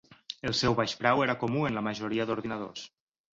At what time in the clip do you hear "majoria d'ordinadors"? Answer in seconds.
1.89-2.89